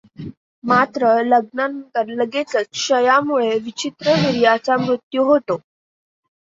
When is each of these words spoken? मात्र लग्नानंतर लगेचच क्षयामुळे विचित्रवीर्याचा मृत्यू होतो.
मात्र 0.63 1.11
लग्नानंतर 1.23 2.07
लगेचच 2.15 2.67
क्षयामुळे 2.71 3.57
विचित्रवीर्याचा 3.59 4.77
मृत्यू 4.79 5.23
होतो. 5.25 5.59